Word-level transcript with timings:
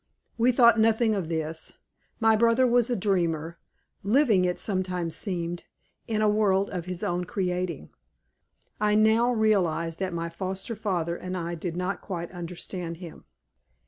"We 0.35 0.51
thought 0.51 0.79
nothing 0.79 1.13
of 1.13 1.29
this. 1.29 1.73
My 2.19 2.35
brother 2.35 2.65
was 2.65 2.89
a 2.89 2.95
dreamer, 2.95 3.59
living, 4.01 4.45
it 4.45 4.57
sometimes 4.57 5.15
seemed, 5.15 5.63
in 6.07 6.23
a 6.23 6.27
world 6.27 6.71
of 6.71 6.85
his 6.85 7.03
own 7.03 7.25
creating. 7.25 7.91
I 8.79 8.95
now 8.95 9.29
realize 9.31 9.97
that 9.97 10.11
my 10.11 10.27
foster 10.27 10.75
father 10.75 11.15
and 11.15 11.37
I 11.37 11.53
did 11.53 11.77
not 11.77 12.01
quite 12.01 12.31
understand 12.31 12.97
him. 12.97 13.25